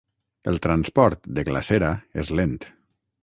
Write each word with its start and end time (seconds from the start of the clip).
El 0.51 0.55
transport 0.65 1.29
de 1.39 1.45
glacera 1.51 1.91
és 2.25 2.35
lent. 2.41 2.57